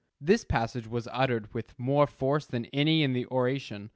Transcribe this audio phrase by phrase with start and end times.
[0.19, 3.89] '"This passage was uttered with more force than any in the oration.